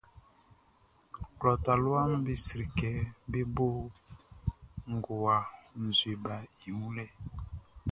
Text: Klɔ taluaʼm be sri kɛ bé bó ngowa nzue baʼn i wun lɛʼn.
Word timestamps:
Klɔ 1.39 1.51
taluaʼm 1.63 2.11
be 2.25 2.33
sri 2.45 2.65
kɛ 2.77 2.91
bé 3.31 3.39
bó 3.55 3.67
ngowa 4.93 5.35
nzue 5.85 6.13
baʼn 6.23 6.43
i 6.67 6.69
wun 6.77 6.91
lɛʼn. 6.97 7.13